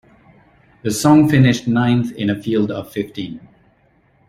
The 0.81 0.89
song 0.89 1.29
finished 1.29 1.67
ninth 1.67 2.11
in 2.13 2.31
a 2.31 2.35
field 2.41 2.71
of 2.71 2.91
fifteen. 2.91 3.39